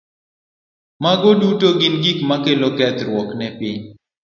[1.03, 3.79] Mago duto gin gik makelo kethruok ne piny.